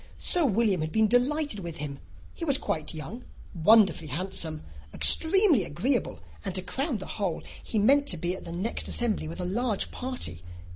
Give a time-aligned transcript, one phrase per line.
[0.17, 1.99] Sir William had been delighted with him.
[2.33, 4.63] He was quite young, wonderfully handsome,
[4.95, 9.27] extremely agreeable, and, to crown the whole, he meant to be at the next assembly
[9.27, 10.41] with a large party.